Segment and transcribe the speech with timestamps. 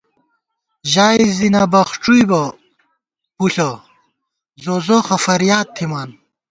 [0.91, 2.41] ژائی زی نہ بخڄُوئی بہ
[3.37, 3.69] پُݪہ
[4.63, 6.09] زوزوخہ فِریاد تھِمان